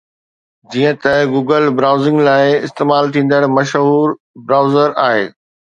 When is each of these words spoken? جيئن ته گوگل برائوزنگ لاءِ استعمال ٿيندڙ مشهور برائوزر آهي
جيئن 0.71 0.95
ته 1.03 1.11
گوگل 1.33 1.63
برائوزنگ 1.77 2.17
لاءِ 2.27 2.45
استعمال 2.65 3.03
ٿيندڙ 3.13 3.41
مشهور 3.57 4.07
برائوزر 4.45 4.89
آهي 5.07 5.25